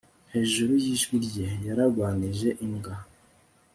hejuru 0.33 0.73
yijwi 0.83 1.15
rye, 1.25 1.47
yarwanije 1.67 2.49
imbwa 2.65 2.95